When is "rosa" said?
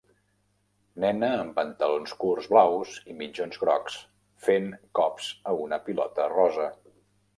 6.37-6.67